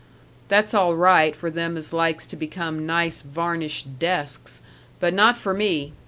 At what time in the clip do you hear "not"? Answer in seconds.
5.13-5.37